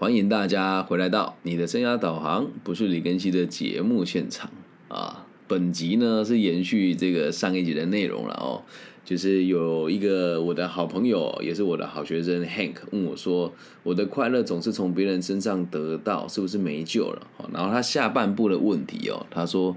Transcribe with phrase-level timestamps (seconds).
[0.00, 4.48] 欢迎大家回来到你的生涯导航，不是李根熙的节目现场
[4.86, 5.26] 啊。
[5.48, 8.62] 本集呢是延续这个上一集的内容了哦，
[9.04, 19.76] 就是有一个我的好朋友，也是我的好学生 Hank 问我说：“我的快乐总是从别人身上得到，是不是没救了？”然后他下半部的问题哦，他说：“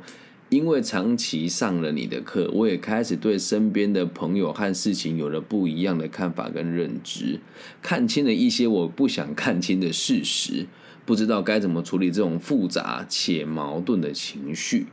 [0.51, 7.39] 因为长期上了你的课，我也开始对身边的朋友和事情有了不一样的看法跟认知，
[7.81, 10.67] 看清了一些我不想看清的事实，
[11.05, 14.87] 不知道该怎么处理这种复杂且矛盾的情绪。”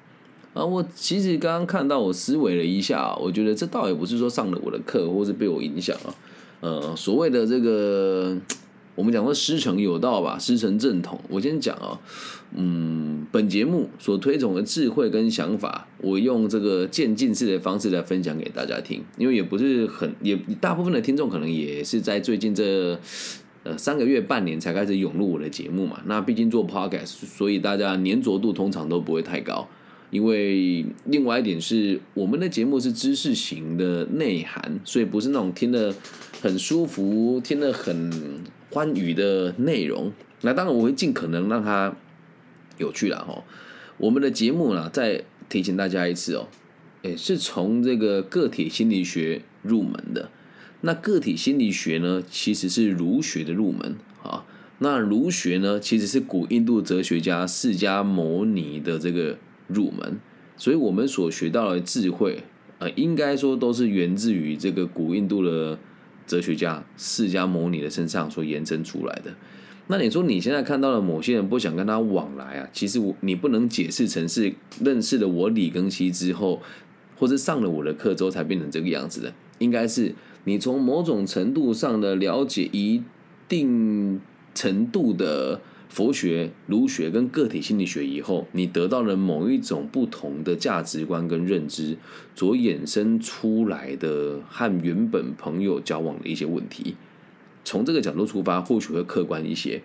[0.55, 6.14] 啊，我其实刚刚看到，我思维了一下，我觉得这倒也不是说上了我的课，或是被我影响啊。
[6.61, 8.38] 呃，所谓的这个，
[8.98, 11.20] 我们讲说师承有道吧，师承正统。
[11.29, 12.01] 我先讲啊，
[12.56, 22.98] 嗯，本节目所推崇的智慧跟想法，我用这个渐进式的方式来分享给大家听，因为也不是很，也大部分的听众可能也是在最近这
[23.62, 26.03] 呃三个月、半年才开始涌入我的节目嘛。
[26.06, 29.69] 那毕竟做 podcast，所以大家粘着度通常都不会太高。
[30.11, 35.94] 因为另外一点是，我们的节目是知识型的内涵，所以不是那种听得
[36.42, 40.12] 很舒服、听得很欢愉的内容。
[40.42, 41.97] 那当然，我会尽可能让它
[42.78, 43.42] 有趣了哈。
[43.97, 46.48] 我们的节目呢，再提醒大家一次哦，
[47.02, 50.30] 诶，是从这个个体心理学入门的。
[50.83, 54.44] 那个体心理学呢，其实是儒学的入门啊。
[54.78, 59.36] 那儒学呢，其实是古印度哲学家释迦牟尼的这个。
[59.70, 60.19] 入门，
[60.56, 62.42] 所以我们所学到的智慧，
[62.78, 65.78] 呃，应该说都是源自于这个古印度的
[66.29, 69.34] 哲学家释迦牟尼的身上所延伸出来的。
[69.89, 76.62] 那你说你现在看到了某些人不想跟他往来啊，其实我你不能解释成是认识了我李庚希之后，
[77.17, 83.03] 或者上了我的课之后才变成这个样子的，应该是你从某种程度上的了解一
[83.49, 84.21] 定
[84.55, 85.61] 程度的。
[85.89, 91.97] 佛学、儒学跟个体心理学以后，你得到了某一种不同的价值观跟认知，
[92.34, 96.94] 所衍生出来的和原本朋友交往的一些问题，
[97.65, 99.82] 从这个角度出发，或许会客观一些。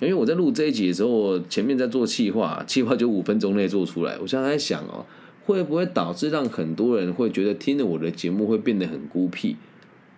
[0.00, 4.18] 因为我在录这一集的时候，前面在做气划，气划就五分钟内做出来。
[4.18, 5.06] 我现在在想哦，
[5.46, 9.56] 会不会导致让很多人会觉得听了我的节目会变得很孤僻？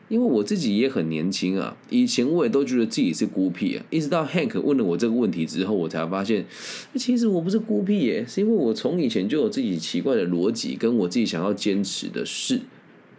[0.09, 6.47] 因为我自己也很年轻啊，以前我也都觉得自己是孤僻啊，一直到 Hank 问了我这个问题之后，我才发现，
[6.95, 12.63] 其实我不是孤僻耶，是因为我从以前就有自己奇怪的逻辑，跟我自己想要坚持的事，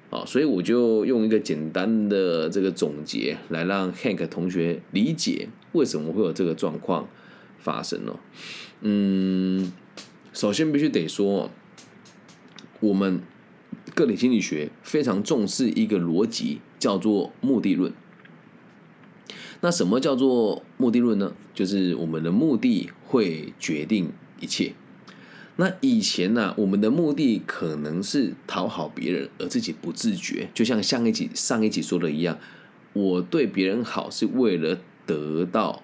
[0.10, 7.08] 啊，所以我就用一个简单的这个总结来让 Hank 同学理解为什么会有这个状况
[7.60, 8.20] 发生哦。
[8.82, 9.72] 嗯，
[10.34, 11.52] 首先必须得说，
[12.80, 13.22] 我们
[13.94, 16.62] 个体心理学非常重视一个逻辑。
[16.79, 17.94] 叫做目的论。
[19.62, 21.34] 那什么叫做目的论呢？
[21.53, 24.73] 就是我们的目的会决定一切。
[25.57, 30.50] 那以前呢，我们的目的可能是讨好别人，而自己不自觉。
[30.53, 32.40] 就像上一集上一集说的一样，
[32.94, 35.84] 我对别人好是为了得到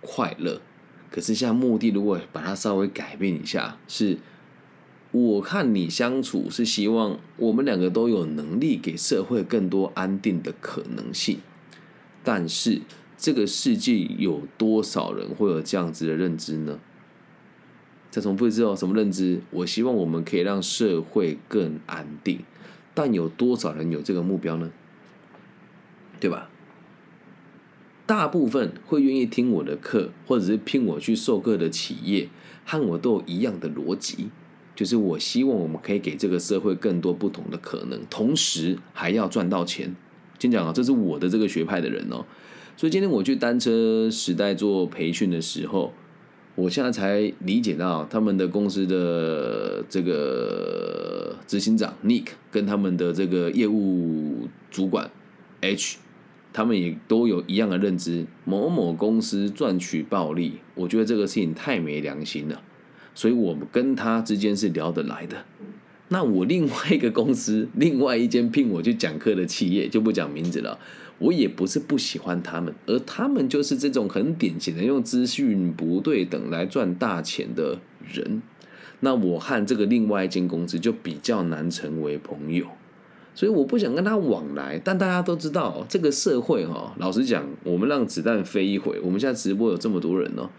[0.00, 0.62] 快乐。
[1.10, 4.18] 可是，像目的如果把它稍微改变一下，是。
[5.12, 11.38] 我看你相处是希望我们两个都有能力给社会更多安定的可能性，
[12.22, 12.82] 但是
[13.18, 16.78] 这个世界有多少人会有这样子的认知呢？
[18.10, 19.40] 再重复一次哦，什么认知？
[19.50, 22.40] 我希望我们可以让社会更安定，
[22.94, 24.70] 但有多少人有这个目标呢？
[26.20, 26.48] 对吧？
[28.06, 32.28] 大部分会愿意听我的课，或者是聘我去授课的企业，
[32.64, 34.30] 和我都有一样的逻辑。
[34.80, 39.94] 就是我希望我们可以给这个社会更多不同的可能，同时还要赚到钱。
[40.38, 42.24] 先讲啊，这是我的这个学派的人哦。
[42.78, 45.92] 所以今天我去单车时代做培训的时候，
[46.54, 55.10] 我现在才理解到他们的公司的这个执行长 Nick 跟他们的这个业务主管
[55.60, 55.98] H，
[56.54, 60.60] 他们也都有一样的认知：某某公司赚取暴利。
[60.74, 62.62] 我觉得这个事情太没良心了。
[63.20, 65.44] 所以我们跟他之间是聊得来的。
[66.08, 70.78] 那我另外一个公司， 另外一间聘我去讲课的企业就不讲名字了。
[71.18, 77.78] 我也不是不喜欢他们，而他们就是这种很典型的用资讯不对等来赚大钱的
[78.10, 78.40] 人。
[79.00, 82.68] 那我和这个另外一间公司就比较难成为朋友，
[83.40, 84.78] 所以我不想跟他往来。
[84.84, 89.00] 但大家都知道，这个社会哈，老实讲，我们让子弹飞一回。
[89.02, 90.50] 我们现在直播有这么多人哦。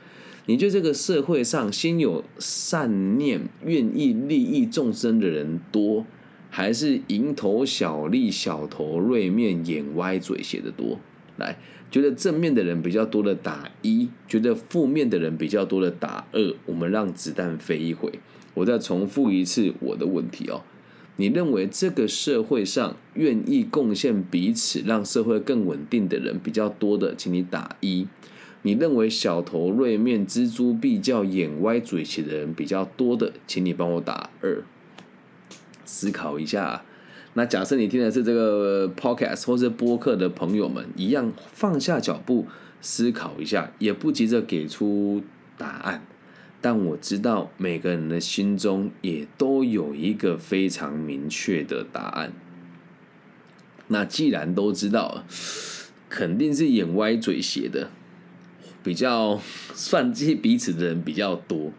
[0.47, 6.07] 你觉得这个社会上心有善念、愿意利益众生的人多，
[6.49, 10.99] 还是蝇头小利、小头锐面、眼歪嘴斜的多？
[11.37, 11.59] 来，
[11.91, 16.55] 觉得正面的人比较多的打一，觉得负面的人比较多的打二。
[16.65, 18.11] 我们让子弹飞一回。
[18.55, 20.63] 我再重复一次我的问题哦。
[21.17, 28.07] 你认为这个社会上愿意贡献彼此，让社会更稳定的人比较多的，请你打一。
[28.63, 34.63] 你认为小头锐面、锱铢必较、眼歪嘴斜的人比较多的，请你帮我打二。
[35.85, 36.83] 思考一下。
[37.33, 42.45] 那假设你听的是这个 podcast 或者播客的朋友们，一样放下脚步
[42.81, 45.21] 思考一下，也不急着给出
[45.57, 46.05] 答案。
[46.61, 52.31] 但我知道每个人的心中也都有一个非常明确的答案。
[53.87, 55.25] 那既然都知道，
[56.07, 57.89] 肯定是眼歪嘴斜的。
[58.83, 59.41] 比较
[59.73, 61.71] 算计彼此的人比较多，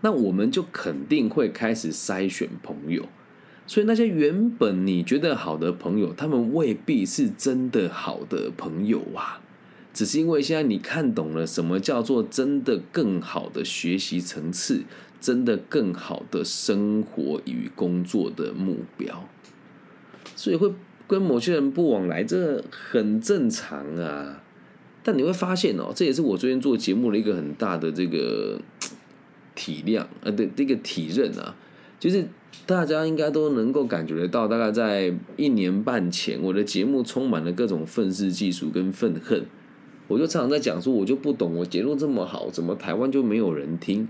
[0.00, 3.06] 那我们就肯定会开始筛选朋友。
[3.66, 9.40] 所以那些原本你觉得好的朋友，他们未必是真的好的朋友啊。
[9.92, 14.84] 只是因为现在你看懂了什么叫做真的更好的学习层次，
[15.20, 19.28] 真的更好的生活与工作的目标，
[20.36, 20.72] 所以会
[21.06, 24.42] 跟某些人不往来，这很正常啊。
[25.02, 28.60] 但你会发现哦，这也是我最近做节目的一个很大的这个
[29.54, 31.56] 体量呃的这个体认啊，
[31.98, 32.28] 就是
[32.66, 39.46] 大家应该都能够感觉得到，大概在一年半前，我的节目充满了各种愤世嫉俗跟愤恨，
[40.08, 44.08] 我就常常在讲说，我就不懂，我节目这么好，怎么台湾就没有人听？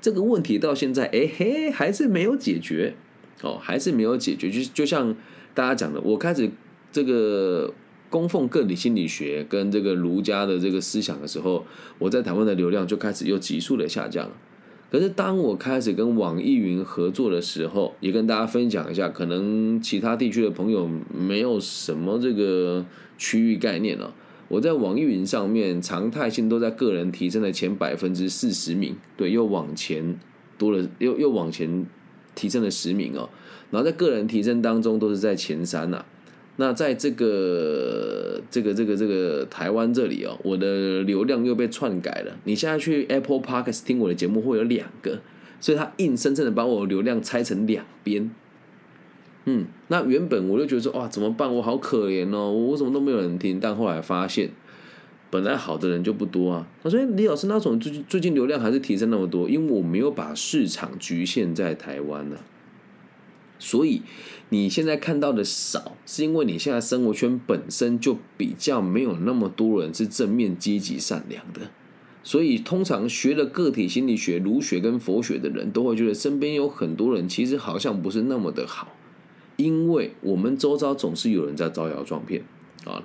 [0.00, 2.94] 这个问题到现在，哎嘿，还是没有解决
[3.42, 5.16] 哦，还是没有解决，就就像
[5.54, 6.48] 大家讲的，我开始
[6.92, 7.74] 这个。
[8.10, 11.66] 供奉个体心理学跟这个儒家的这个思想的时候，
[11.98, 14.30] 我在台湾的流量就开始又急速的下降。
[14.90, 22.82] 可是当我开始跟网易云合作的时候，也跟大家分享一下，可能其他地区的朋友没有什么这个
[23.18, 24.14] 区域概念了。
[24.48, 30.18] 我在网易云上面常态性都在个人提升的前百分之四十名，对，又往前
[30.56, 31.86] 多了，又又往前
[32.34, 33.28] 提升了十名哦。
[33.70, 36.04] 然后在个人提升当中都是在前三呐。
[36.56, 42.36] 那在这个这个这个这个台湾这里哦，我的流量又被篡改了。
[42.44, 45.20] 你现在去 Apple Podcast 听我的节目会有两个，
[45.60, 48.30] 所以它硬生生的把我流量拆成两边。
[49.50, 51.54] 嗯，那原本我就觉得说哇怎么办？
[51.54, 53.58] 我好可怜哦，我怎么都没有人听。
[53.58, 54.50] 但后来发现，
[55.30, 56.66] 本来好的人就不多啊。
[56.82, 62.36] 他说李老师，那种最近最近流量还是提升那么多，因为我没有把市场局限在台湾呢。
[63.58, 64.02] 所以
[64.50, 71.70] 你现在看到的少，是因为你现在生活圈本身就比较没有那么多人是正面、积极、善良的。
[72.22, 78.94] 所以通常学了个体心理学、儒学跟佛学的人都会觉得身边有很多人其实好像不是那么的好，
[79.58, 82.42] 因为我们周遭总是有人在招摇撞骗
[82.84, 83.02] 啊。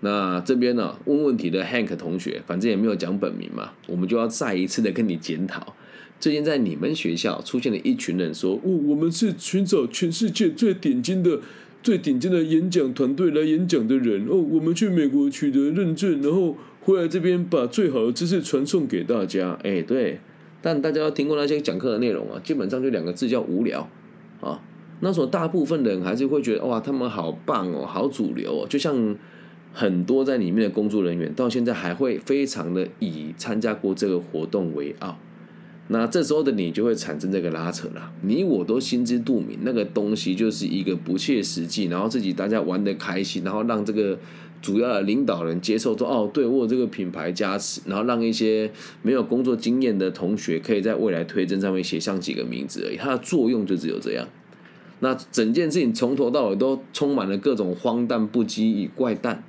[0.00, 5.74] 那这边呢，问问题的 Hank 同学，反正也没有讲本名嘛，我们就要再一次的跟你检讨。
[6.20, 11.40] 最近在你们学校出现了一群人，说：“哦，我们是寻找全世界最顶尖的、
[11.82, 14.26] 最顶尖的演讲团队来演讲的人。
[14.28, 20.20] 哦，我们去美国取得认证，然后回来这边把最好的知识传送给大家。”哎，对。
[20.62, 23.88] 但大家要听过那些讲课的内容啊，基本上就两个字叫无聊
[24.40, 24.60] 啊。
[25.00, 28.66] 那时候大部分人还是会觉得哇，他们好棒哦，好主流哦。
[28.68, 29.16] 就像
[29.72, 35.16] 很多在里面的工作人员，到现在还会非常的以参加过这个活动为傲。
[35.90, 44.18] 那这时候的你就会产生这个拉扯了，你我都心知肚明，那个东西就是一个不切实际，然后自己大家玩的开心，然后让这个
[44.60, 54.28] 主要的领导人接受说，哦，对我有这个品牌加持，然后让一些没有工作经验的同学可以在未来推荐上面写上几个名字而已，它的作用就只有这样。
[55.00, 59.42] 那整件事情从头到尾都充满了各种荒诞不羁与怪诞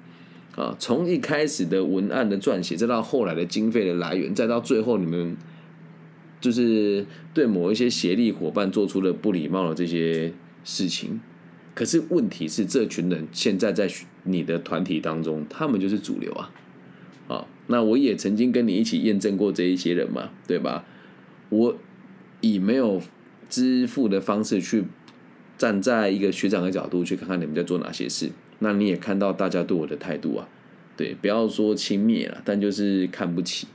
[0.55, 5.37] 啊，从一开始的文案的撰写，再到后来的经费的来源，再到最后你们。
[6.41, 10.31] 就是对某一些协力伙伴做出了不礼貌的这些
[10.63, 11.19] 事情，
[11.75, 13.91] 可是问题是，这群人现在在
[14.23, 16.49] 你的团体当中，他们就是主流啊！
[17.27, 20.85] 啊，那我也曾经跟你一起验证过这一些人嘛，对吧？
[21.49, 21.75] 我
[22.39, 23.01] 以没有
[23.49, 24.85] 支付的方式去
[25.59, 30.47] 站在一个学长的角度去看看你们在做哪些事，那你也看到大家对我的态度啊，
[30.95, 33.67] 对，不要说轻蔑了，但就是看不起。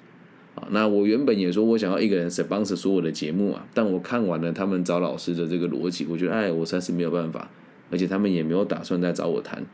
[0.55, 7.51] 啊，那我原本也说我想要一个人 sponsor 所有的节目啊，但我看完了他们找老师的这个逻辑，我觉得哎，我实在是没有办法，
[7.91, 9.65] 而且他们也没有打算再找我谈，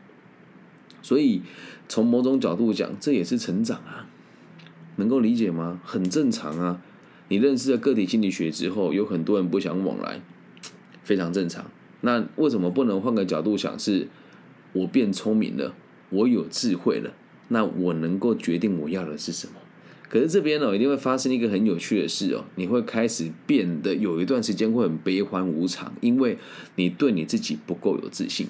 [1.01, 1.43] 所以
[1.87, 4.09] 从某种角度讲，这也是成长啊，
[4.97, 5.79] 能够理解吗？
[5.85, 6.81] 很正常啊，
[7.29, 10.19] 你认识了个体心理学之后，有很多人不想往来，
[11.03, 11.65] 非常正常。
[12.01, 13.77] 那为什么不能换个角度想？
[13.79, 14.07] 是
[14.73, 15.73] 我变聪明了，
[16.09, 17.13] 我有智慧了。
[17.49, 19.53] 那我能够决定我要的是什么。
[20.07, 26.37] 可是这边呢，一定会发生一个很有趣的事哦，你会开始变得有一段时间会很悲欢无常，因为
[26.75, 28.47] 你对你自己不够有自信。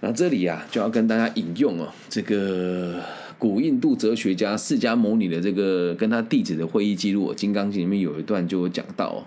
[0.00, 3.02] 那这里啊，就要跟大家引用哦，这个
[3.38, 9.20] 古印度哲学家释迦牟尼的这个跟他弟子的会议记录，《金刚经》里面有一段就有讲到哦，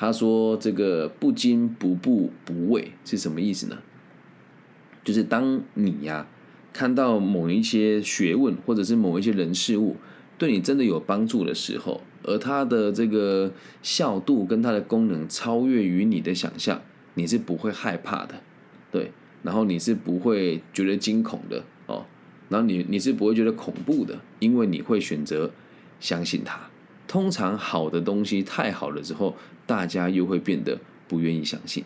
[0.00, 3.76] 他说这个不惊不怖不畏是什么意思呢？
[5.04, 6.26] 就是当你呀
[6.72, 9.96] 看到某一些学问或者是某一些人事物。
[10.38, 13.52] 对你真的有帮助的时候，而它的这个
[13.82, 16.80] 效度跟它的功能超越于你的想象，
[17.12, 18.36] 你是不会害怕的，
[18.90, 22.06] 对，然后你是不会觉得惊恐的哦，
[22.48, 25.50] 然后你你是不会觉得恐怖的，因为你会选择
[26.00, 26.69] 相信它。
[27.10, 29.34] 通常好的东西太好了之后，
[29.66, 31.82] 大家又会变得不愿意相信。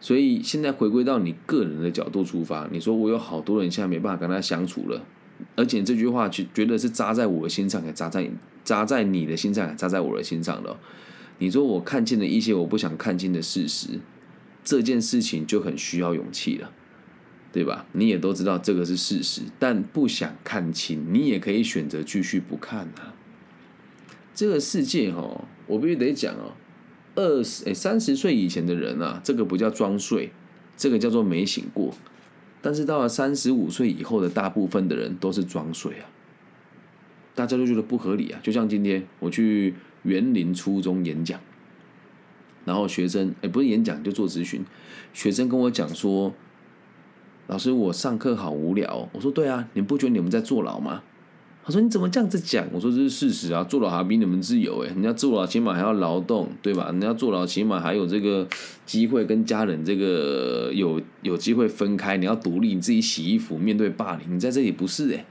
[0.00, 5.04] 所以现在回归到你个人的角度出发，你说我有好多人现在没办法跟他相处了。
[5.56, 8.30] 而且这句话觉觉得是扎在我的心上，也扎在
[8.64, 10.80] 扎在你的心上，也扎在我的心上了。
[11.36, 14.00] 你说我看见了一些我不想看见的事实，
[14.64, 16.72] 这件事情就很需要勇气了，
[17.52, 17.84] 对吧？
[17.92, 23.12] 你也都知道这个是事实，但不想看清，你也可以选择继续不看啊。
[24.40, 26.52] 这个世界哈，我必须得讲哦，
[27.14, 30.32] 二十诶三十岁以前的人啊，这个不叫装睡，
[30.78, 31.92] 这个叫做没醒过。
[32.62, 36.08] 但是到了三十五岁以后的大部分的人都是装睡啊，
[37.34, 38.40] 大家都觉得不合理啊。
[38.42, 41.38] 就像今天我去园林初中演讲，
[42.64, 44.64] 然后学生哎不是演讲就做咨询，
[45.12, 46.32] 学生跟我讲说，
[47.46, 49.06] 老师我上课好无聊。
[49.12, 51.02] 我说对啊，你不觉得你们在坐牢吗？
[51.70, 56.86] 我说：“你怎么这样子讲？”我说：“这是事实啊，坐牢还比你们自由诶，人家坐牢起码还要劳动，对吧？
[56.86, 58.44] 人家坐牢起码还有这个
[58.84, 64.34] 机会跟家人这个有有机会分开，你要独立，你自己洗衣服，面对霸凌。
[64.34, 65.24] 你在这里不是诶，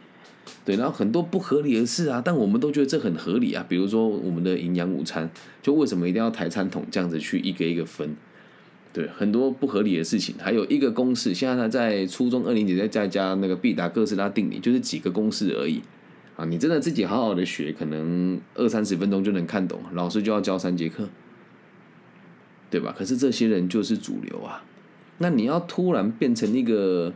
[0.63, 3.65] 对，然后很多不合理的事啊，但我们都觉得这很合理啊。
[3.67, 5.29] 比如说我们的营养午餐，
[5.61, 8.15] 就为什么一定要抬餐桶这样子去一个一个分？
[8.93, 15.81] 对，很多不合理的事情，还有一个公式，现在他在初中二年级在在加那个毕达哥斯拉定理，就是几个公式而已。”
[16.39, 21.09] 啊，你真的自己好好的学，可能二三十分钟就能看懂，老师就要教三节课，
[22.69, 22.95] 对吧？
[22.97, 24.63] 可是这些人就是主流啊，
[25.17, 27.11] 那你要突然变成一个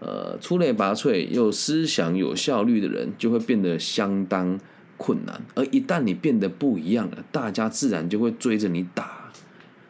[0.00, 4.58] 呃出类拔萃又思想有效率的人，就会变得相当
[4.96, 5.40] 困难。
[5.54, 9.30] 而一旦你变得不一样了，大家自然就会追着你打。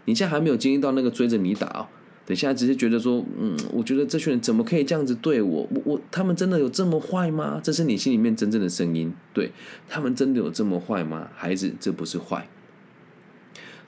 [0.04, 1.88] 你现在还没有经历到那个追着你打哦。
[2.26, 5.68] 等下只是觉得说，嗯，我觉得这群人怎么可以这样子对我？
[5.72, 7.60] 我我他们真的有这么坏吗？
[7.62, 9.52] 这是你心里面真正的声音，对
[9.88, 11.30] 他们真的有这么坏吗？
[11.36, 12.48] 孩子，这不是坏，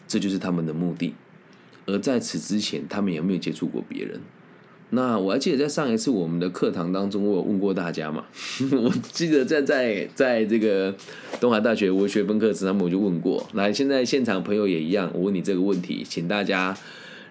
[0.06, 1.14] 这就是他们的目的。
[1.86, 4.20] 而在此之前，他们有没有接触过别人？
[4.90, 8.24] 那我还记得在上一次我们的课堂当中，我有问过大家嘛？
[8.72, 10.94] 我记得在在在这个
[11.40, 13.44] 东海大学文学分课时，他们我就问过。
[13.54, 16.78] 来，现在现场朋友也一样，我问你这个问题，请大家。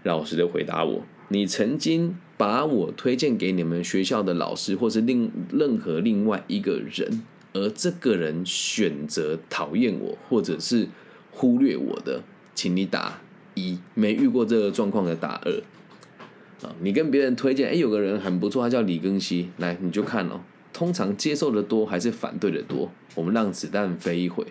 [0.07, 7.21] 老实的回答我：你曾经把我推荐给你们学校的老师，或是另任何另外一个人，
[7.53, 10.87] 而这个人选择讨厌我，或者是
[11.31, 12.23] 忽略我的，
[12.55, 13.21] 请你打
[13.53, 15.51] 一；没遇过这个状况的打二。
[16.63, 20.41] 啊，你跟别人推荐，哎，有个人很不错，他叫李庚希，来你就看哦。
[20.77, 22.91] 通常接受的多还是反对的多？
[23.15, 24.45] 我们让子弹飞一回。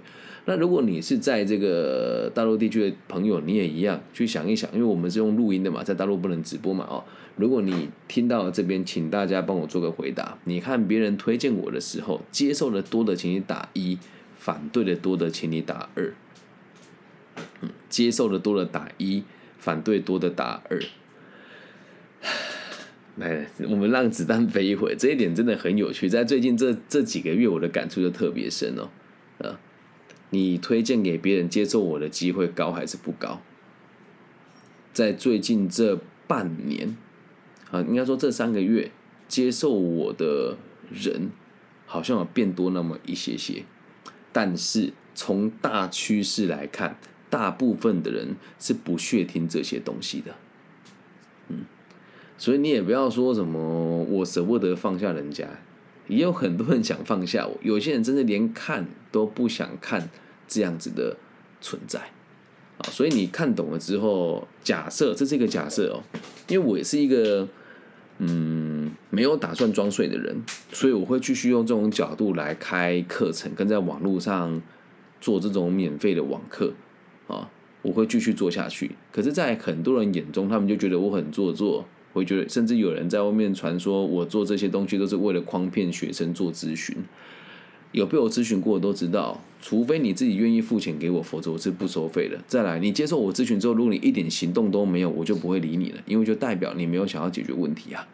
[0.47, 7.04] 那如果你是在这个大陆地区的朋友，你也一样去想一想，因为我们是用录音的嘛，在大陆不能直播嘛，哦。
[7.37, 10.37] 如果你听到这边，请大家帮我做个回答。
[10.42, 13.97] 你看别人推荐我的时候，接受的多的，请你打一；
[14.37, 16.12] 反对的多的，请你打二。
[17.61, 19.23] 嗯，接受的多的打一，
[19.61, 20.83] 反对多的打二。
[23.16, 26.08] 来，我们让子弹飞一会，这一点真的很有趣。
[26.08, 28.88] 在最近这这几个月，我的感触就特别深哦，
[29.38, 29.61] 啊。
[30.30, 33.40] 你推荐给别人接受我的机会高还是不高？
[34.92, 36.96] 在最近这半年，
[37.70, 38.90] 啊，应该说这三个月，
[39.28, 40.58] 接受我的
[40.90, 41.30] 人
[41.87, 43.62] 好像有变多那么一些些，
[44.32, 46.99] 但是从大趋势来看，
[47.30, 50.35] 大部分的人是不屑听这些东西的，
[52.38, 55.47] 所以你也不要说什么我舍不得放下人家。
[56.09, 60.09] 也有很多人想放下我，有些人真的连看都不想看
[60.47, 61.16] 这样子的
[61.61, 61.99] 存在
[62.78, 62.87] 啊！
[62.93, 65.99] 所以你看懂了之后，假设这是一个假设哦，
[66.47, 67.49] 因为我也是一个
[68.19, 74.62] 嗯没有打算装睡的人，所以我会继续用这种角度来开课程，跟在网络上
[75.21, 76.73] 做这种免费的网课
[77.26, 77.50] 啊，
[77.83, 78.93] 我会继续做下去。
[79.11, 81.85] 可是，在很多人眼中，他们就觉得我很做作，
[82.16, 86.96] 会觉得，甚至有人在外面传说我做这些东西都是为了诓骗学生做咨询。
[87.92, 92.38] 有被我咨询过的都知道，除非你自己愿意付钱给我，否则我是不收费的。
[92.46, 98.06] 再来，你接受我咨询之后，如果你一点行动都没有，我就不会理你了，因为就代表你没有想要解决问题啊，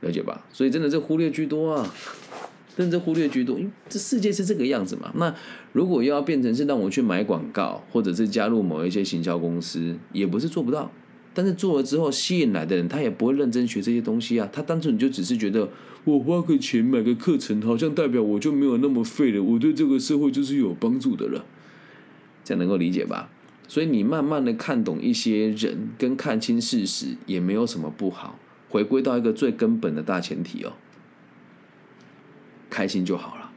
[0.00, 0.44] 了解吧？
[0.52, 1.94] 所以真的是忽略居多啊，
[2.76, 5.10] 真的是忽略居多，因为这世界是这个样子嘛。
[5.16, 5.34] 那
[5.72, 10.92] 如果又要变成是让我去买广告，或者是加入某一些行销公司，也不是做不到。
[11.34, 14.48] 但是做了之后吸引来的人，他也不会认真学这些东西啊。
[14.52, 15.70] 他单纯就只是觉得
[16.04, 21.44] 我花个钱买个课程，好像代表我就没有那么废了，我对这个社会就是有帮助的了。
[22.44, 23.30] 这样能够理解吧？
[23.66, 28.38] 所以你慢慢的看懂一些人，跟看清事实，也没有什么不好。
[28.68, 30.72] 回归到一个最根本的大前提哦，
[32.68, 33.50] 开心就好了。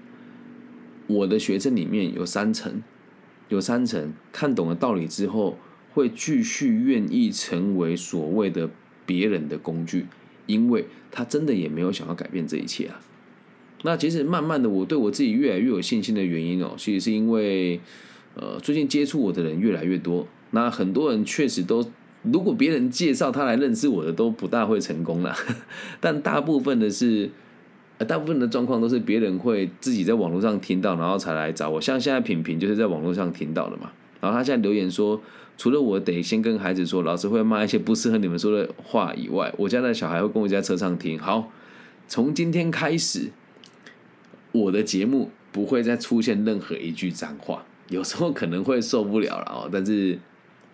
[1.07, 2.81] 我的学生里面有三层，
[3.49, 5.57] 有三层看懂了道理之后。
[5.95, 8.69] 会继续愿意成为所谓的
[9.05, 10.05] 别人的工具，
[10.45, 12.99] 因为他真的也没有想要改变这一切啊。
[13.83, 17.79] 那其实慢慢的，我对我自己越来越有信心的原因哦，其实是因为
[18.35, 20.27] 呃，最近接触我的人越来越多。
[20.51, 21.89] 那很多人确实都，
[22.23, 25.33] 如果别人介绍他来认识我的，都不大会成功了。
[26.01, 27.29] 但大部分的是，
[28.05, 31.79] 大部分的状况都是别人会自己在网络上听到，然后才来找我。
[31.79, 33.91] 像现在品品就是在网络上听到的嘛。
[34.25, 35.21] 然后他现在留言说。
[35.57, 41.17] 除了我得先跟孩子说，老师会骂一些不适合你们说的话以外，我家的小孩会跟我在车上听。
[41.17, 41.49] 好，
[42.09, 43.29] 从今天开始，
[44.51, 47.63] 我的节目不会再出现任何一句脏话。
[47.87, 50.19] 有时候可能会受不了了哦，但是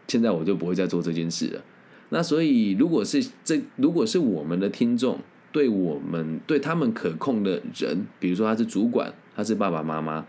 [0.08, 1.62] 现在我就不会再做这件事了。
[2.10, 5.20] 那所以，如果是这，如果是我们的听众，
[5.52, 10.26] 对我们对他们可控的人，比如说他是主管，他是爸爸妈妈，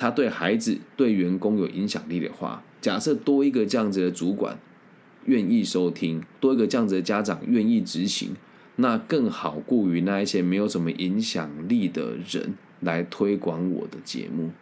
[0.00, 2.62] 他对孩子、对员工有影响力的话。
[2.80, 4.58] 假设多一个这样子的主管
[5.26, 8.30] 愿意收听，多一个这样子的家长愿意执行，
[8.76, 14.52] 那更好过于那一些没有什么影响力的人来推广我的节目。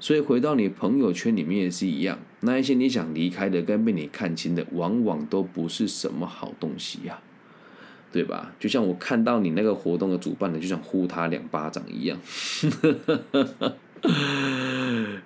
[0.00, 7.20] 所以回到你朋友圈里面也是一样，那一些你想离开的跟被你看清的，往往都不是什么好东西呀，
[8.10, 8.52] 对吧？
[8.58, 12.18] 就像我看到你那个活动的主办人，就想呼他两巴掌一样。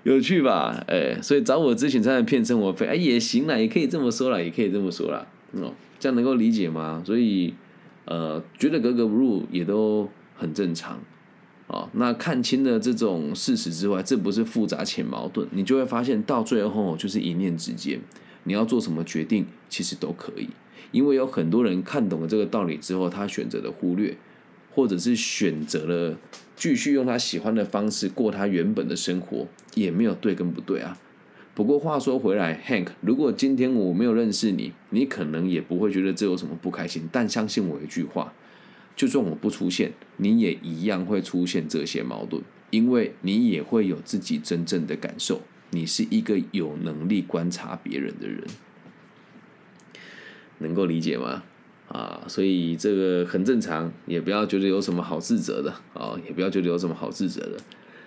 [0.04, 0.84] 有趣吧？
[0.86, 5.26] 哎，所以找我咨询才能骗生活费，哎，也行啦，也可以这么说啦，也可以这么说啦。
[5.52, 7.02] 哦，这样能够理解吗？
[7.06, 7.54] 所以，
[8.04, 11.00] 呃，觉得格格不入也都很正常。
[11.68, 17.98] 哦，那看清了这种事实之外，这不是复杂且矛盾，你就会发现到最后就是一念之间，
[18.42, 20.48] 你要做什么决定，其实都可以。
[20.92, 24.14] 因为有很多人看懂了这个道理之后，他选择了忽略，
[24.74, 26.18] 或者是选择了。
[26.56, 30.98] 继续用他喜欢的方式过他原本的生活，也没有对跟不对啊。
[31.54, 37.08] 不过话说回来，Hank，如果今天我没有认识你，你可能也不会觉得这有什么不开心。
[37.12, 38.32] 但相信我一句话，
[38.96, 45.42] 就算我不出现，你也一样会出现这些矛盾，因为你也会有自己真正的感受。
[45.70, 48.44] 你是一个有能力观察别人的人，
[50.58, 51.42] 能够理解吗？
[51.94, 57.56] 啊，所以这个很正常，也不要觉得有什么好自责的啊，也不要觉得有什么好自责的。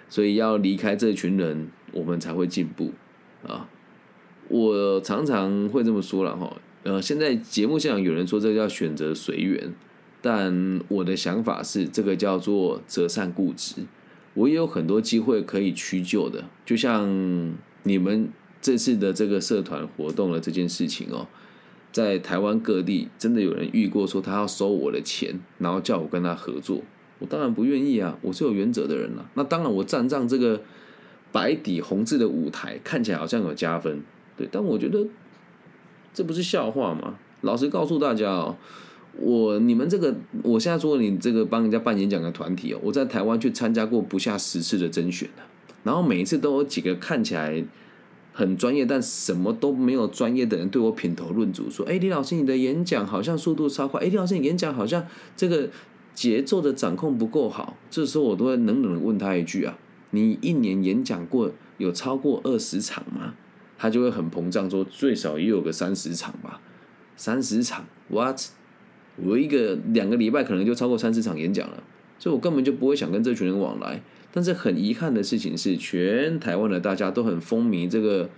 [0.10, 2.92] 所以要离开这群人，我们才会进步
[3.48, 3.70] 啊。
[4.50, 9.74] 我常常会这么说了哈，呃，现在节目现场有人说这个叫选择随缘，
[10.22, 13.84] 但我的想法是这个叫做择善固执。
[14.34, 18.30] 我也有很多机会可以屈就的，就像你们
[18.62, 21.26] 这次的这个社团活动的这件事情哦。
[21.92, 26.82] 在台湾各地，真的有人遇过说他要收我的钱，然后叫我跟他合作，
[27.18, 28.16] 我当然不愿意啊！
[28.22, 29.28] 我是有原则的人了。
[29.34, 30.62] 那当然，我站上这个
[31.32, 34.02] 白底红字的舞台，看起来好像有加分，
[34.36, 34.48] 对。
[34.52, 35.08] 但我觉得
[36.14, 37.16] 这不是笑话吗？
[37.42, 38.56] 老实告诉大家哦，
[39.18, 45.28] 我你们这个，我现在说你这个帮人家办演讲的团体哦，我在台湾去参加过不下十次的甄选
[45.84, 47.64] 然后每一次都有几个看起来。
[48.38, 54.00] 很专业，但什么都没有专业的人对我品头论足，说：“哎，李老师，你的演讲好像速度超快。
[54.00, 55.04] 哎，李老师，你演讲好像
[55.36, 55.68] 这个
[56.14, 59.76] 节奏的掌控不够好。”这时候我都会冷冷的问他一句：“啊，
[60.12, 63.34] 你一年演讲过有超过二十场吗？”
[63.76, 66.62] 他就会很膨胀说：“最少也有个三十场吧。”
[67.18, 68.40] 三十场，what？
[69.16, 71.82] 我一个两个礼拜可能就超过三十场演讲了，
[72.20, 74.00] 所以我根本就不会想跟这群人往来。
[74.38, 78.30] 但是很遗憾的事情是，全台湾的大家都很风靡这个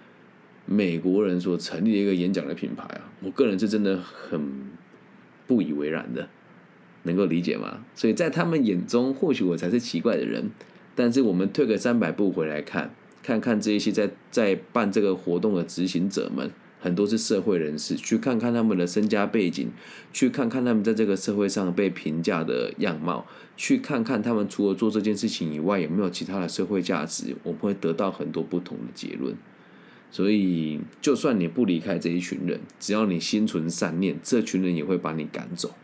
[0.65, 3.11] 美国人所成立的一个演讲的品牌啊！
[3.21, 4.39] 我个人是真的很
[5.45, 6.29] 不以为然的，
[7.03, 7.83] 能够理解吗？
[7.95, 10.51] 所以在他们眼中，或许我才是奇怪的人。
[10.95, 16.49] 但是我们退个三百步回来看，看看这一些在在办这个活动的执行者们，
[16.79, 19.67] 很多是社会人士，去看看他们的身家背景，
[20.13, 23.25] 去看看他们在这个社会上被评价的样貌，
[23.57, 29.35] 去看看他们除了做这件事情以外有没有其他的社会价值，我们会得到很多不同的结论。
[30.11, 35.75] 所以，就算你不离开这一群人，只要你心存善念，这群人也会把你赶走。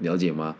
[0.00, 0.56] 了解吗？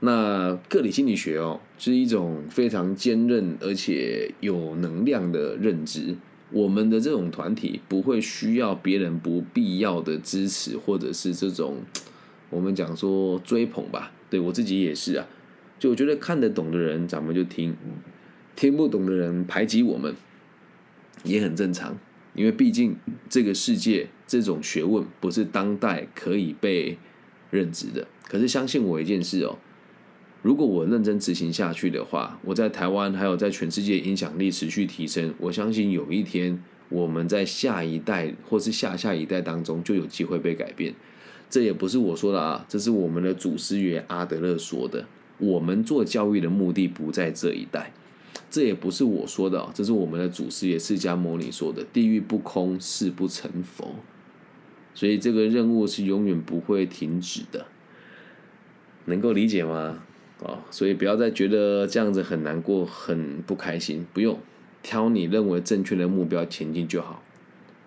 [0.00, 6.16] 那个体心理学哦，是一种非常坚韧而且有能量的认知。
[6.54, 11.78] 我们的这种团体不会需要别人不必要的支持，或者是这种
[12.48, 14.12] 我们讲说追捧吧。
[14.30, 15.26] 对我自己也是啊，
[15.80, 17.76] 就我觉得看得懂的人咱们就听，
[18.54, 20.14] 听不懂的人排挤我们
[21.24, 21.98] 也很正常，
[22.34, 22.96] 因为毕竟
[23.28, 26.96] 这个世界这种学问不是当代可以被
[27.50, 28.06] 认知的。
[28.28, 29.58] 可是相信我一件事哦。
[30.44, 35.32] 如果我认真执行下去的话，我在台湾还有在全世界影响力持续提升。
[35.38, 40.94] 我相信有一天，我们在下一代或是下下一代当中就有机会被改变。
[41.48, 45.06] 这也不是我说的啊，这是我们的祖师爷阿德勒说的。
[45.38, 47.94] 我们做教育的目的不在这一代，
[48.50, 51.82] 这也不是我说的，这是我们的祖师爷释迦牟尼说的。
[51.90, 53.94] 地狱不空，誓不成佛。
[54.92, 57.66] 所以这个任务是永远不会停止的。
[59.06, 60.02] 能够理解吗？
[60.40, 64.38] 哦，所以不要再觉得这样子很难过、很不开心，不用
[64.82, 67.22] 挑你认为正确的目标前进就好。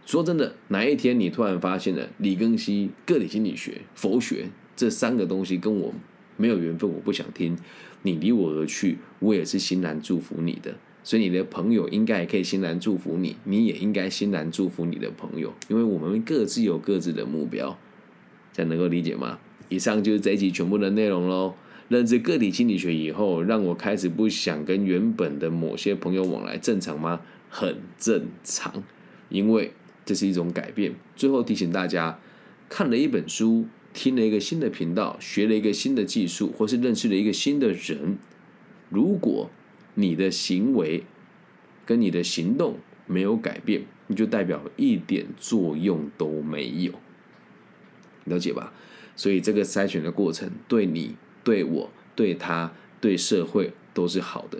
[0.05, 5.93] 说真的，哪一天你突然发现了李庚希、个体心理学、佛学这三个东西跟我
[6.37, 7.57] 没有缘分，我不想听，
[8.03, 10.75] 你离我而去，我也是欣然祝福你的。
[11.03, 17.77] 所以你的朋友应该也可以欣然祝福你，你也应该欣然祝福你的朋友，因为我们各自有各自的目标，
[18.51, 19.39] 这样能够理解吗？
[19.69, 21.53] 以上就是这一集全部的内容喽。
[21.89, 27.21] 认知个体心理学以后，让我开始不想跟原本的某些朋友往来，正常吗？
[27.49, 28.83] 很正常，
[29.29, 29.71] 因为
[30.05, 30.95] 这是一种改变。
[31.15, 32.19] 最后提醒大家，
[32.67, 38.17] 看了一本书，听了一个新的频道，学了一个新的技术，或是认识了一个新的人，
[38.89, 39.49] 如果
[39.95, 41.05] 你的行为
[41.85, 46.91] 跟你的行动没有改变，你就代表一点作用都没有，
[48.25, 48.73] 了解吧？
[49.15, 51.15] 所以这个筛选的过程对你。
[51.47, 54.59] 对我、对他、对社会都是好的。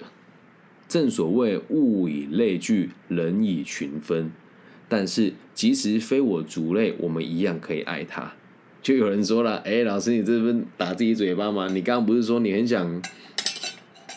[0.87, 4.31] 正所谓物以类聚，人以群分。
[4.87, 8.31] 但是即使非我族类，我们一样可以爱他。
[8.81, 11.67] 就有人说了：“哎，老师，你这不是打自己嘴巴吗？
[11.67, 13.01] 你刚刚不是说你很想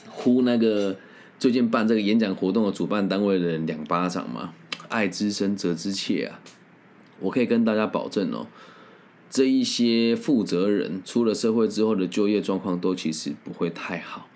[0.08, 0.96] 呼那个
[1.40, 4.54] 最近办这个演讲活动的主办单位的人两巴掌吗？”
[4.88, 6.38] 爱之深，责之切啊！
[7.18, 8.46] 我可以跟大家保证哦。
[9.30, 14.28] 这一些负责人出了社会之后的就业状况都其实不会太好，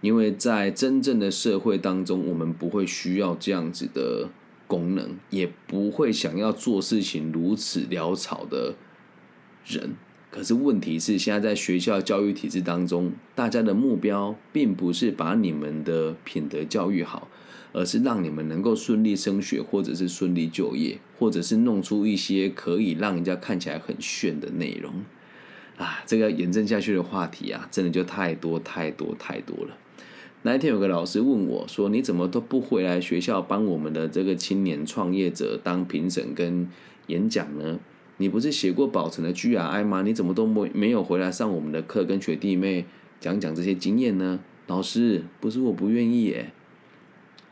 [0.00, 4.30] 因为在真正的社会当中，我们不会需要这样子的
[4.66, 8.74] 功能，也不会想要做事情如此潦草的
[9.66, 9.96] 人。
[10.30, 17.28] 可是问题是，现在在学校教育体制当中，大家的目标并不是把你们的品德教育好。
[17.76, 25.04] 而是让你们能够顺利升学，或者是顺利就业，或者是弄出一些可以让人家看起来很炫的内容
[25.76, 26.02] 啊！
[26.06, 29.76] 这个延伸下去的话题啊，真的就太多太多太多了。
[30.40, 36.66] 那一天有个老师问我说：“你怎么都不回来学校帮我们的这个青年创业者当评审跟
[37.08, 37.78] 演讲呢？
[38.16, 40.00] 你不是写过保存的 GRI 吗？
[40.00, 42.86] 你怎么都没没有回来上我们的课，跟学弟妹
[43.20, 46.52] 讲讲这些经验呢？”老师，不是我不愿意耶。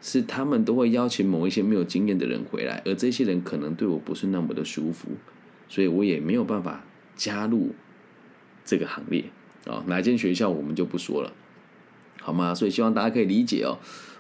[0.06, 5.08] 是他们都会邀请某一些没有经验的人回来，而这些人可能对我不是那么的舒服，
[5.66, 6.84] 所以我也没有办法
[7.16, 7.74] 加入
[8.66, 9.24] 这个行列
[9.64, 9.82] 啊。
[9.86, 11.32] 哪间学校我们就不说了，
[12.20, 12.54] 好吗？
[12.54, 13.78] 所以希望大家可以理解哦。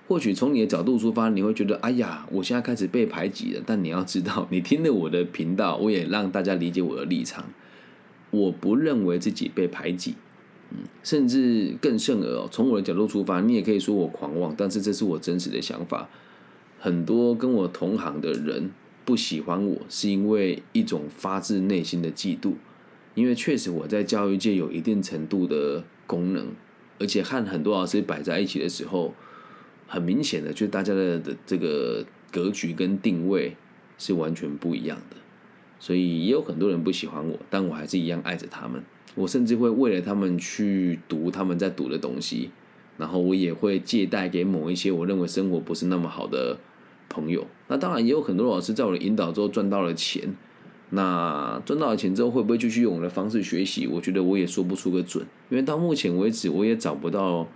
[0.08, 3.62] 或许从你的角度出发，你会觉得哎呀，我现在开始被排挤了。
[3.66, 7.44] 但你要知道，你听了我的频道，我也让大家理解我的立场。
[8.30, 10.14] 我不认为自己被排挤。
[11.02, 16.08] 甚至更甚而，从我的角度出发，你也可以说我狂妄，但是这是我真实的想法。
[16.78, 18.70] 很多跟我同行的人
[19.04, 22.52] 不喜欢我，是因为一种发自内心的嫉妒。
[23.14, 26.48] 因为确实我在教育界有一定程度的功能，
[26.98, 29.14] 而且和很多老师摆在一起的时候，
[29.86, 33.56] 很明显的，就大家的这个格局跟定位
[33.98, 35.16] 是完全不一样的。
[35.78, 38.82] 所以也有很多人不喜欢我，但我还是一样爱着他们。
[39.14, 42.50] 我甚至会为了他们去读他们在读的东西，
[42.98, 46.58] 然后我也会借贷给某一些我认为生活不是那么好的
[47.08, 47.46] 朋友。
[47.68, 50.34] 那当然也有很多老师在我的引导之后赚到了钱。
[50.90, 53.86] 那赚到了钱之后会不会继续用我的方式学习？
[53.86, 57.48] 我觉得我也说不出个准，因为到目前为止我也找不到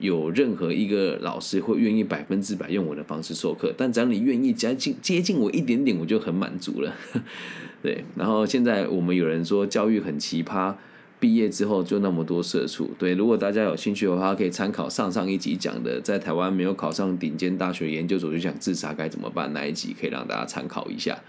[0.00, 6.92] 有任何一个老师会愿意百分之百用我的方式授课，但只要你愿意接近接近我一点点，我就很满足了。
[7.80, 10.74] 对，然后现在我们有人说教育很奇葩，
[11.20, 12.90] 毕业之后就那么多社畜。
[12.98, 21.20] 对，如果大家有兴趣的话，可以参考上上一集讲的，在台湾没有考上顶尖大学研究所就想自杀该怎么办那一集，可以让大家参考一下。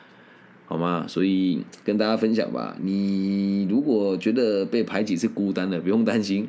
[0.66, 1.06] 好吗？
[1.06, 2.78] 所以跟大家分享吧。
[2.82, 6.48] 你如果觉得被排挤是孤单的，不用担心，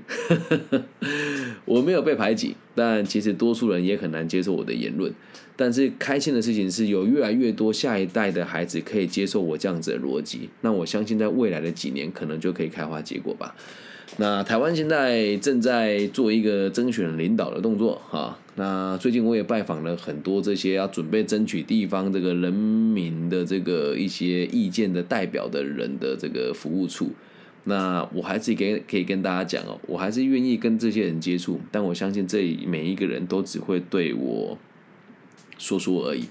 [1.65, 2.57] 我没有被排挤。
[2.75, 5.13] 但其实多数人也很难接受我的言论。
[5.55, 10.49] 但是开心的事情是有越来越多下一代的孩子可以接受我这样子的逻辑。
[10.63, 13.55] 那我相信在未来的几年，可能就可以开花结果吧。
[14.17, 18.39] 那台湾现在正在做一个征选领导的动作，哈。
[18.57, 27.11] 那最近我也拜访了很多这些要准备争取地方这个人民的这个一些意见的代表的人的这个服务处。
[27.65, 34.59] 那我还是给可以跟大家讲哦，我还是愿意跟这些人接触，但我相信这每一个人都只会对我
[35.59, 36.25] 说说而已。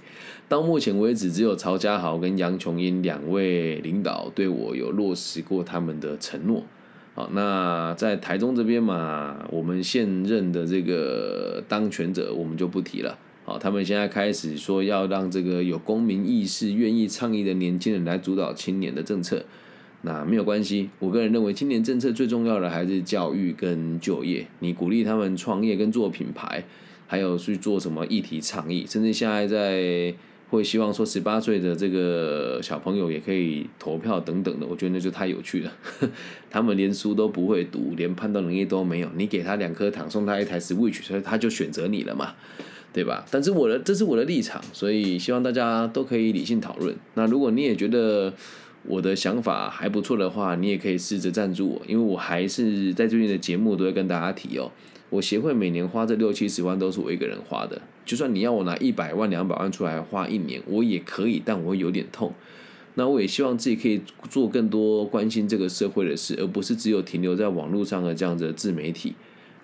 [0.49, 6.65] 到目前为止，只有曹家豪跟杨琼英两位领导对我有落实过他们的承诺。
[7.13, 13.17] 好，那在台中这边嘛，我们现任的这个当权者我们就不提了。
[13.45, 19.45] 好，他们现在开始说要让这个有公民意识、愿意倡议的年轻人来主导青年的政策。
[20.03, 24.47] 那没有关系，我个人认为青年政策最重要的还是教育跟就业。
[24.59, 26.63] 你鼓励他们创业跟做品牌，
[27.07, 30.13] 还有去做什么议题倡议，甚至现在在。
[30.51, 35.71] 会希望说十八岁的这个小朋友也可以投票等等的，我觉得那就太有趣了。
[36.51, 42.33] 他们连书都不会读，连判断能力都没有，你给他两颗糖，送他一台 Switch，所以他就选择你了嘛，
[42.91, 43.23] 对吧？
[43.31, 46.93] 但是我的这是我的立场，所以希望大家都可以理性讨论。
[47.13, 48.33] 那如果你也觉得
[48.87, 54.71] 我的想法还不错的话，你也可以试着赞助我，因为我还是在最近的节目都会跟大家提哦。
[55.09, 62.33] 我协会每年花这六七十万都是我一个人花的，就算你要我拿一百万两百万出来花一年，我也可以，但我会有点痛。
[62.95, 69.13] 那我也希望自己可以做更多关心这个社会的事，而不是只有停留在网络上的这样的自媒体。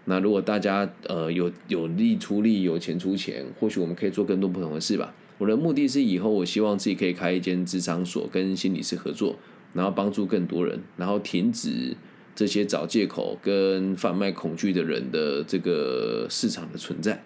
[0.06, 5.14] 那如果大家呃有有力出力，有钱出钱，或许我们可以做更多不同的事吧。
[5.38, 9.36] 我的目的是以后我希望自己可以开一间智商所，跟心理师合作，
[9.74, 11.96] 然后帮助更多人，然后停止。
[12.36, 17.24] 这些找借口跟贩卖恐惧的人的这个市场的存在，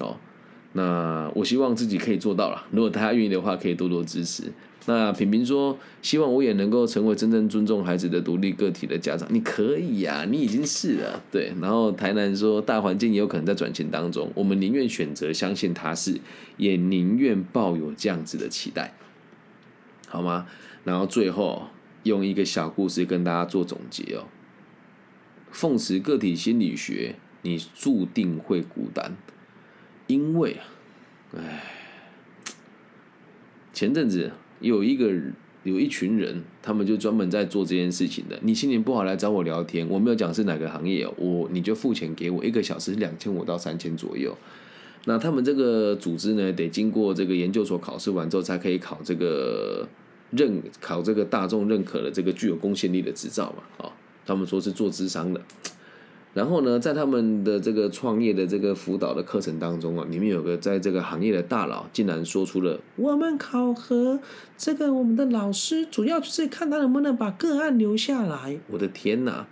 [0.00, 0.16] 哦，
[0.72, 2.66] 那我希望自己可以做到了。
[2.70, 4.44] 如果大家愿意的话，可以多多支持。
[4.86, 9.28] 那平平说，希望我也能够成为真正尊重孩子的独立个体的家长。
[9.30, 11.22] 你可以呀，你已经是了。
[11.30, 16.18] 对，然后台南说，大环境也有可能在转型当中，我们宁愿选择相信他是，
[16.56, 18.94] 也宁愿抱有这样子的期待，
[20.06, 20.46] 好吗？
[20.84, 21.64] 然后最后
[22.04, 24.24] 用一个小故事跟大家做总结哦。
[25.50, 29.14] 奉持个体心理学，你注定会孤单，
[30.08, 30.56] 因为，
[31.36, 31.62] 唉，
[33.72, 35.12] 前阵子有一个
[35.62, 38.38] 有一群人，他们就专门在做这件事情的。
[38.42, 44.36] 你心情不好来找我聊天，我没有讲是哪个行业，我你就付钱给我，一个小时两千五到三千左右。
[45.04, 49.86] 那他们这个组织呢，得经过这个研究所考试完之后，才可以考这个
[50.30, 53.92] 认考这个大众认可的这个具有公信力的执照嘛，啊。
[54.26, 55.40] 他们说是做智商的，
[56.38, 64.20] 然后呢，在他们的这个创业的这个辅导的课程当中啊，里面有个在这个行业的大佬，竟然说出了我们考核
[64.56, 68.60] 这个我们的老师主要就是看他能不能把个案留下来。
[68.68, 69.48] 我的天哪，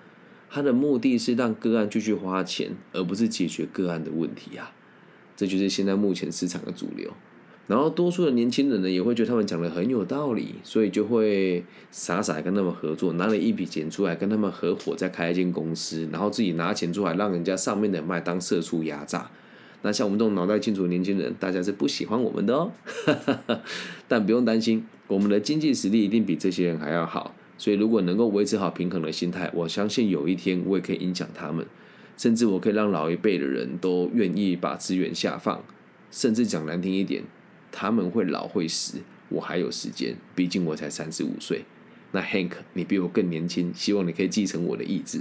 [0.49, 4.71] 他的目的是让个案继续花钱，而不是解决个案的问题啊！
[5.35, 7.13] 这就是现在目前市场的主流。
[7.67, 19.29] 然后多数的年轻人呢，也会觉得他们讲的很有道理，所以就会傻傻跟他们合作，拿了一笔钱出来跟他们合伙，再开一间公司，然后自己拿钱出来让人家上面的卖当社畜压榨。
[19.83, 22.71] 那像我们这种脑袋清楚的年轻人，大家是不喜欢我们的哦。
[24.09, 27.35] 但不用担心，我们的经济实力一定比这些人还要好。
[27.59, 31.67] 所以如果能够维持好平衡的心态，我相信有一天我也可以影响他们，
[32.17, 35.65] 甚至我可以让老一辈的人都愿意把资源下放，
[36.11, 37.25] 甚至讲难听一点。
[37.79, 41.67] 他们会老会死，我还有时间，毕竟我才三十五岁。
[42.13, 45.21] 那 Hank，你比我更年轻，希望你可以继承我的意志。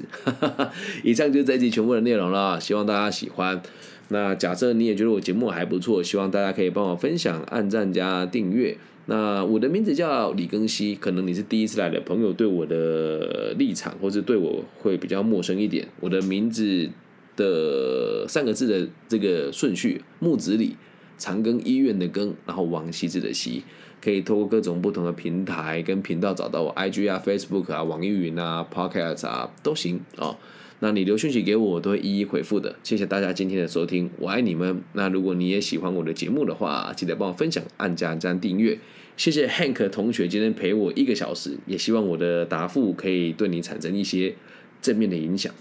[1.04, 3.62] 以上就是这集全部的内容了，希望大家喜欢。
[4.08, 8.78] 那假设你也觉得我节目还不错，希望大家可以帮我分享、按赞加订阅。
[9.08, 15.86] 那我的名字叫李庚希，可能你是第一次来的朋友，对我的立场或者对我会比较陌生一点。
[16.00, 16.90] 我的名字
[17.36, 20.78] 的三个字的这个顺序，木子李。
[21.18, 23.64] 长庚医院的庚，然后王羲之的羲，
[24.02, 30.38] 可以透过各种不同的平台跟频道找到我，IG 啊、Facebook 啊、网易云啊、Podcast 啊都行哦。
[30.80, 32.76] 那你留讯息给我，我都会一一回复的。
[32.84, 34.84] 谢谢大家今天的收听，我爱你们。
[34.92, 38.78] 那如果你也喜欢我的节目的话，记得帮我分享、按加加订阅。
[39.16, 44.36] 谢谢 Hank 同学今天陪我一个小时，也希望我的答复可以对你产生一些
[44.82, 45.54] 正面的影响。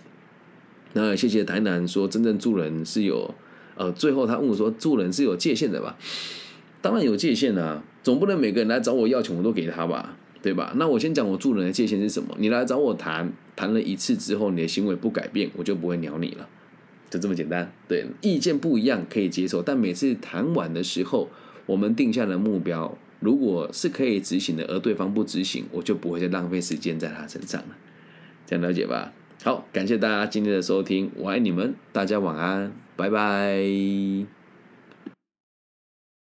[0.95, 3.33] 那谢谢台南说，真正助人是有，
[3.77, 5.97] 呃，最后他问我说，助人是有界限的吧？
[6.81, 10.73] 当然有界限啊，总不能每个人来找我要钱我都给他吧，对吧？
[10.77, 12.35] 那我先讲我助人的界限是什么？
[12.39, 16.49] 你来找我谈，谈了一次之后，你的行为不改变，我就不会鸟你了，
[17.09, 17.73] 就这么简单。
[17.89, 21.31] 对，意见不一样可以接受，但每次谈完的时候，
[21.67, 22.97] 我们定下的目标。
[23.21, 27.69] 如果是可以执行的，而对方不执行，我就不会再浪费时间在他身上了。
[28.45, 29.11] 这样了解吧？
[29.43, 34.34] 好，感谢大家今天的收听，我爱你们，大家晚安，拜拜。